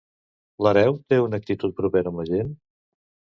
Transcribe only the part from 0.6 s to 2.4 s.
L'hereu té una actitud propera amb la